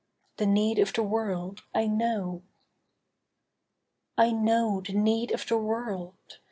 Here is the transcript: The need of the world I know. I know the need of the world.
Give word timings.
The 0.37 0.47
need 0.47 0.79
of 0.79 0.93
the 0.93 1.03
world 1.03 1.61
I 1.75 1.85
know. 1.85 2.41
I 4.17 4.31
know 4.31 4.81
the 4.83 4.93
need 4.93 5.31
of 5.31 5.45
the 5.47 5.59
world. 5.59 6.39